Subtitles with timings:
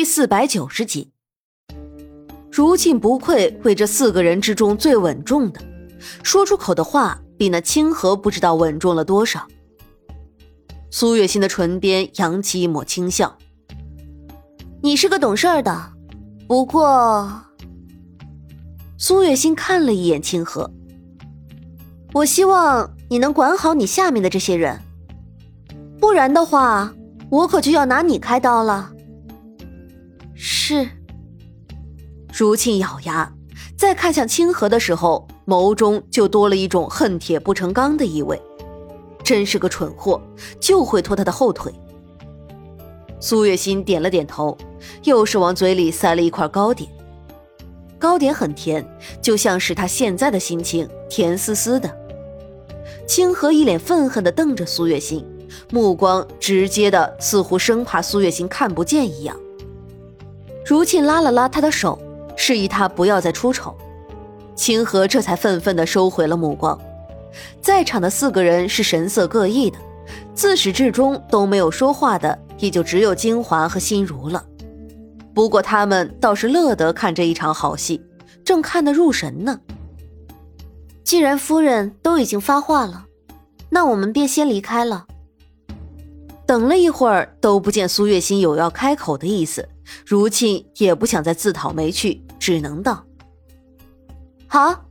[0.00, 1.12] 第四百九十集，
[2.50, 5.60] 如沁不愧为这四个人之中最稳重的，
[6.22, 9.46] 说出口的话比那清河不知道稳重了多少。
[10.90, 13.36] 苏月心的唇边扬起一抹轻笑
[14.82, 15.92] ：“你是个懂事儿的，
[16.48, 17.42] 不过……”
[18.96, 20.72] 苏月心看了一眼清河，
[22.14, 24.80] 我希望你能管好你下面的这些人，
[26.00, 26.90] 不然的话，
[27.28, 28.94] 我可就要拿你开刀了。
[30.42, 30.88] 是，
[32.32, 33.30] 如沁咬牙，
[33.76, 38.40] 在看向清河的时候，眸中就多了一种恨铁不成钢的意味。
[39.22, 40.18] 真是个蠢货，
[40.58, 41.70] 就会拖他的后腿。
[43.20, 44.56] 苏月心点了点头，
[45.04, 46.90] 又是往嘴里塞了一块糕点。
[47.98, 48.82] 糕点很甜，
[49.20, 51.94] 就像是他现在的心情，甜丝丝的。
[53.06, 55.22] 清河一脸愤恨地瞪着苏月心，
[55.70, 59.38] 目光直接的，似乎生怕苏月心看不见一样。
[60.70, 61.98] 如沁拉了拉他的手，
[62.36, 63.76] 示意他不要再出丑。
[64.54, 66.80] 清河这才愤愤地收回了目光。
[67.60, 69.76] 在场的四个人是神色各异的，
[70.32, 74.44] 自始至终都没有说话的，也就只有金华和心如了。
[75.34, 78.00] 不过他们倒是乐得看这一场好戏，
[78.44, 79.58] 正看得入神呢。
[81.02, 83.06] 既然夫人都已经发话了，
[83.70, 85.06] 那我们便先离开了。
[86.50, 89.68] 等了一会儿，都不见苏月心有要开口的意思。
[90.04, 93.04] 如沁也不想再自讨没趣，只能道
[94.50, 94.86] ：“好。”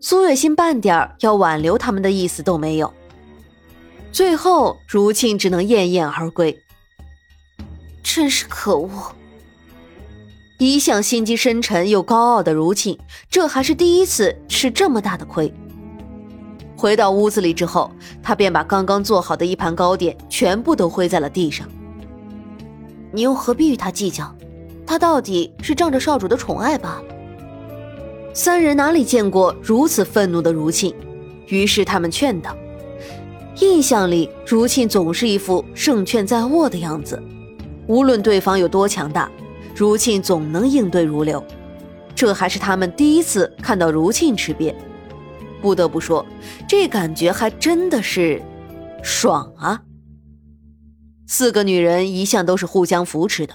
[0.00, 2.90] 苏月心半点要挽留他们的意思都没有。
[4.12, 6.58] 最后，如沁只能恹恹而归。
[8.02, 9.14] 真是可恶！
[10.56, 15.52] 一向心机深沉又高傲的如沁，这还是第一次吃这么大的亏。
[16.80, 17.90] 回到屋子里之后，
[18.22, 21.68] 他便把刚刚做好的一盘糕点全部都挥在了地上。
[23.12, 24.34] 你又何必与他计较？
[24.86, 27.04] 他到底是仗着少主的宠爱罢了。
[28.32, 30.90] 三人哪里见过如此愤怒的如沁，
[31.48, 32.56] 于是他们劝道
[33.60, 37.22] ：“印象里如沁总是一副胜券在握的样子，
[37.88, 39.30] 无论对方有多强大，
[39.76, 41.44] 如沁总能应对如流。
[42.14, 44.74] 这还是他们第一次看到如沁吃瘪，
[45.60, 46.24] 不得不说，
[46.68, 48.40] 这感觉还真的是
[49.02, 49.82] 爽啊！”
[51.26, 53.54] 四个女人一向都是互相扶持的，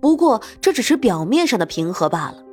[0.00, 2.44] 不过这只是表面上的平和罢了。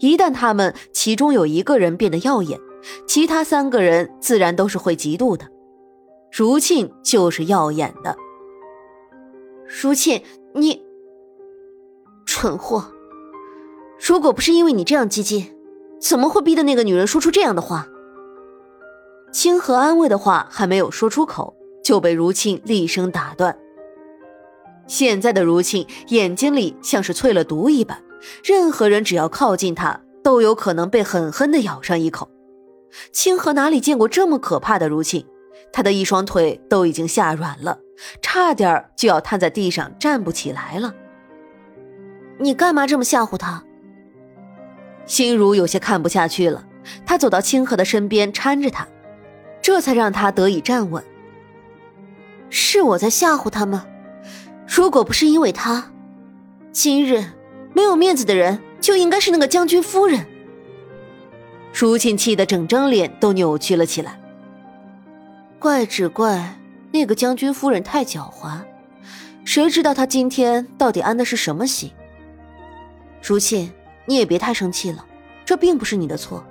[0.00, 2.58] 一旦她们其中有一个人变得耀眼，
[3.06, 5.46] 其他三个人自然都是会嫉妒的。
[6.32, 8.16] 如沁就是耀眼的。
[9.80, 10.22] 如沁，
[10.54, 10.82] 你
[12.26, 12.92] 蠢货！
[14.04, 15.54] 如果不是因为你这样激进，
[16.00, 17.86] 怎么会逼得那个女人说出这样的话？
[19.34, 21.52] 清河安慰的话还没有说出口，
[21.82, 23.58] 就被如沁厉声打断。
[24.86, 28.00] 现在的如沁眼睛里像是淬了毒一般，
[28.44, 32.30] 任何人只要靠近他，都有可能被狠狠地咬上一口。
[33.10, 35.26] 清河哪里见过这么可怕的如沁，
[35.72, 37.80] 他的一双腿都已经吓软了，
[38.22, 40.94] 差点就要瘫在地上站不起来了。
[42.38, 43.64] 你干嘛这么吓唬他？
[45.06, 46.64] 心如有些看不下去了，
[47.04, 48.86] 他走到清河的身边搀着他，
[49.64, 51.02] 这才让他得以站稳。
[52.50, 53.86] 是我在吓唬他吗？
[54.68, 55.90] 如果不是因为他，
[56.70, 57.24] 今日
[57.72, 60.26] 没有面子的人就应该是那个将军夫人。
[61.72, 64.20] 舒沁气得整张脸都扭曲了起来。
[65.58, 66.58] 怪只怪
[66.92, 68.58] 那个将军夫人太狡猾，
[69.46, 71.90] 谁知道她今天到底安的是什么心？
[73.22, 73.72] 如沁，
[74.04, 75.06] 你也别太生气了，
[75.42, 76.44] 这并不是你的错。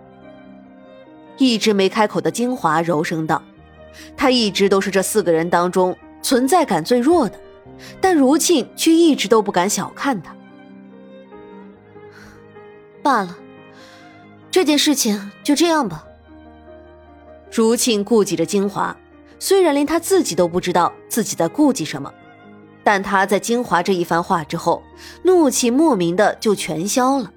[1.38, 3.42] 一直没开口的金华柔声道
[4.16, 7.40] ：“他一直都是这四个人当中存在感最弱的。”
[8.00, 10.36] 但如沁却一直都不敢小看他。
[13.02, 13.36] 罢了，
[14.52, 16.06] 这件事情就这样吧。
[17.52, 18.96] 如沁顾忌着金华，
[19.40, 22.14] 虽然连他自己都不知道自己在顾忌什么，
[22.84, 24.84] 但他在金华这一番话之后，
[25.24, 27.31] 怒气莫名的就全消了。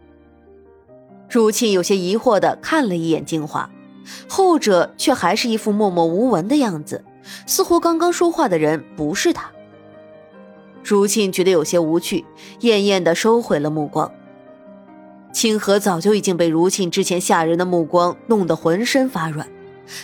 [1.30, 3.68] 如沁有些疑惑的看了一眼金华，
[4.28, 7.04] 后者却还是一副默默无闻的样子，
[7.46, 9.50] 似乎刚刚说话的人不是他。
[10.84, 12.24] 如沁觉得有些无趣，
[12.60, 14.10] 艳艳的收回了目光。
[15.32, 19.48] 清河早就已经被如沁之前吓人的目光弄得浑身发软，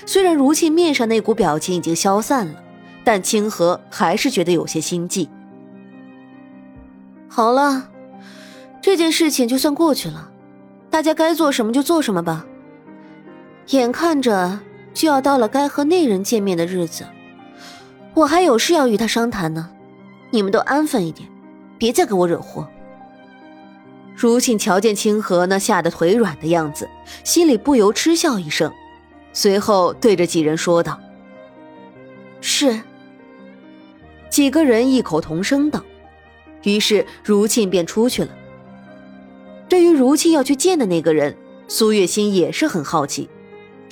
[0.05, 2.55] 虽然如沁面上那股表情已经消散了，
[3.05, 5.29] 但清河还是觉得有些心悸。
[7.29, 7.89] 好了，
[8.83, 10.31] 这件事情就算过去了，
[10.91, 12.45] 大家该做什么就做什么吧。
[13.69, 14.61] 眼看着
[14.93, 17.07] 就要到了该和那人见面的日子，
[18.15, 19.71] 我还有事要与他商谈呢。
[20.31, 21.29] 你们都安分一点，
[21.79, 22.69] 别再给我惹祸。
[24.15, 26.89] 如沁瞧见清河那吓得腿软的样子，
[27.25, 28.73] 心里不由嗤笑一声，
[29.33, 30.99] 随后对着几人说道
[32.41, 32.81] ：“是。”
[34.29, 35.83] 几个人异口同声道。
[36.63, 38.31] 于是如沁便出去了。
[39.69, 41.37] 对于如沁要去见的那个人，
[41.67, 43.29] 苏月心也是很好奇。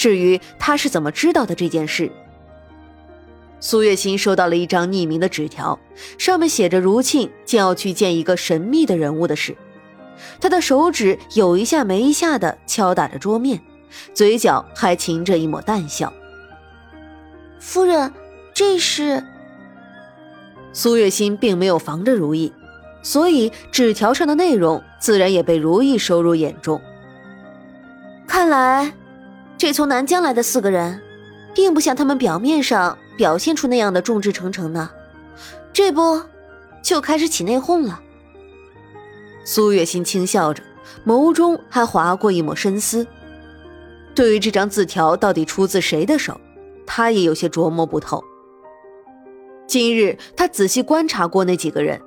[0.01, 2.11] 至于他是怎么知道的这件事，
[3.61, 5.79] 苏月心收到了一张匿名的纸条，
[6.17, 9.55] 上面写着如沁将要去见一个神秘的人物的事。
[10.41, 13.61] 他的手指有一下没一下的敲打着桌面，
[14.15, 16.11] 嘴角还噙着一抹淡笑。
[17.59, 18.11] 夫人，
[18.55, 19.23] 这是……
[20.73, 22.51] 苏月心并没有防着如意，
[23.03, 26.81] 所以纸条上的内容自然也被如意收入眼中。
[28.27, 28.91] 看来。
[29.61, 31.03] 这从南疆来的四个人，
[31.55, 34.91] 并不像他们表面上表现出那样的众志成城呢。
[35.71, 36.23] 这不，
[36.83, 38.01] 就开始起内讧了。
[39.45, 40.63] 苏月心轻笑着，
[41.05, 43.07] 眸中还划过一抹深思。
[44.15, 46.41] 对于这张字条到底出自谁的手，
[46.87, 48.25] 他也有些琢磨不透。
[49.67, 52.01] 今日他仔细观察过那几个人，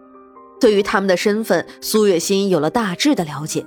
[0.59, 3.63] 对于他们的身份，苏月心有了大致的了解。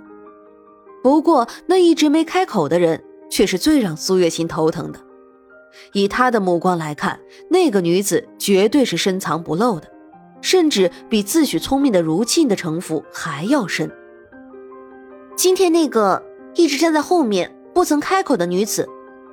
[1.04, 3.04] 不过，那一直没开口的人。
[3.30, 5.00] 却是最让苏月心头疼的。
[5.92, 7.20] 以他的目光来看，
[7.50, 9.88] 那个女子绝对是深藏不露的，
[10.40, 13.90] 甚至比自诩聪明的如沁的城府还要深。
[15.36, 16.24] 今天那个
[16.54, 18.88] 一直站在后面不曾开口的女子，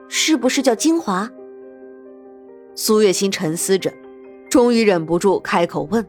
[0.09, 1.29] 是不是叫金华？
[2.75, 3.93] 苏月心沉思着，
[4.49, 6.05] 终于忍不住开口问：“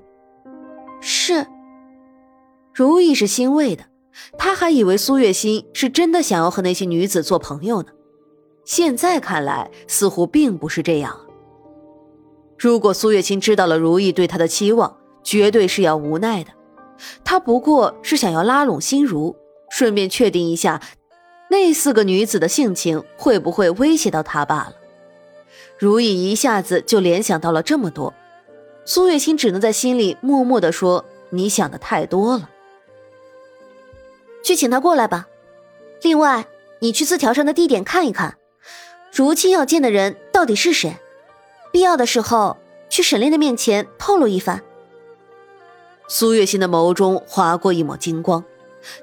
[1.00, 1.46] 是。”
[2.74, 3.84] 如意是欣慰的。
[4.38, 7.88] 他还以为苏月心是真的想要和那些女子做朋友呢，
[8.64, 11.18] 现在看来似乎并不是这样。
[12.56, 16.50] 如果苏月心知道了如意对他的期望，绝对是要无奈的。
[17.24, 19.34] 他不过是想要拉拢心如，
[19.68, 20.80] 顺便确定一下
[21.50, 24.74] 那四个女子的性情会不会威胁到他罢了。
[25.76, 28.14] 如意一下子就联想到了这么多，
[28.84, 32.50] 苏月心只能在心里默默地说：“你想的太多了。”
[34.44, 35.26] 去请他过来吧。
[36.02, 36.46] 另外，
[36.80, 38.36] 你去字条上的地点看一看，
[39.10, 40.96] 如今要见的人到底是谁？
[41.72, 42.58] 必要的时候
[42.88, 44.62] 去沈炼的面前透露一番。
[46.06, 48.44] 苏月心的眸中划过一抹金光，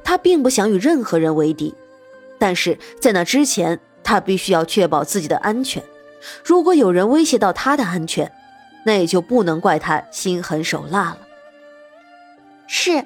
[0.03, 1.73] 他并不想与任何人为敌，
[2.37, 5.83] 但是在那之前，他必须要确保自己的安全。
[6.45, 8.31] 如果有人威胁到他的安全，
[8.85, 11.17] 那也就不能怪他心狠手辣了。
[12.67, 13.03] 是。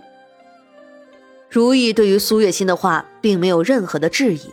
[1.56, 4.52] 如意对于苏月心的话并没有任何的质疑，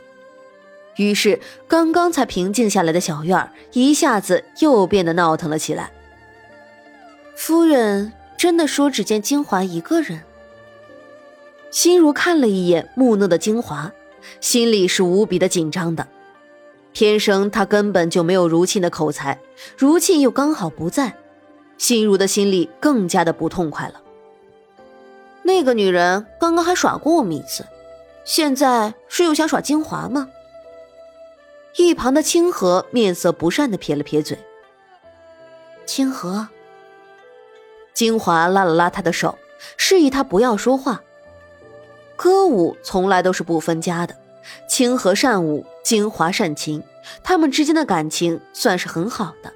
[0.98, 5.90] 于是刚刚才平静下来的小院一下子又变得闹腾了起来。
[7.34, 10.20] 夫人真的说只见金华一个人？
[11.72, 13.90] 心如看了一眼木讷的金华，
[14.40, 16.06] 心里是无比的紧张的。
[16.92, 19.40] 天生他根本就没有如沁的口才，
[19.76, 21.16] 如沁又刚好不在，
[21.78, 24.01] 心如的心里更加的不痛快了。
[25.42, 27.64] 那个女人刚刚还耍过我们一次，
[28.24, 30.28] 现在是又想耍金华吗？
[31.76, 34.38] 一旁的清河面色不善的撇了撇嘴。
[35.84, 36.48] 清河，
[37.92, 39.38] 金华拉了拉他的手，
[39.76, 41.02] 示意他不要说话。
[42.14, 44.14] 歌舞从来都是不分家的，
[44.68, 46.82] 清河善舞，金华善琴，
[47.24, 49.52] 他们之间的感情算是很好的。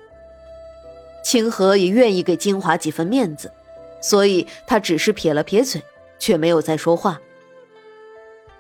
[1.23, 3.53] 清河也愿意给金华几分面子。
[4.01, 5.83] 所以他只是撇了撇嘴，
[6.19, 7.21] 却没有再说话。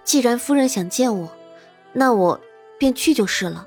[0.04, 1.30] 既然夫人想见我，
[1.92, 2.40] 那我
[2.78, 3.66] 便去就是了。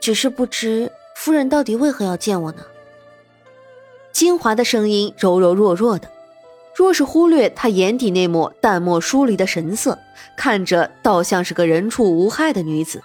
[0.00, 2.64] 只是不知夫人到底为何要见我呢？
[4.12, 6.10] 金华的声音柔柔弱弱的，
[6.74, 9.98] 若是忽略他眼底那抹淡漠疏离的神色，
[10.36, 13.02] 看着倒像是个人畜无害的女子。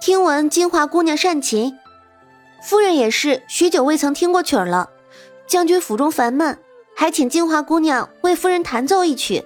[0.00, 1.78] 听闻金华姑娘善琴，
[2.62, 4.90] 夫人也是许久未曾听过曲儿了。
[5.46, 6.58] 将军府中烦闷，
[6.94, 9.44] 还请金华姑娘为夫人弹奏一曲。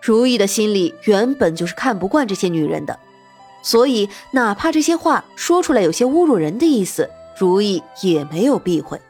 [0.00, 2.98] 如意的心里原本就是看不惯这些女人的，
[3.62, 7.08] 所以哪怕这些话说出来有些侮辱人的意思，
[7.38, 9.00] 如意也没有避讳。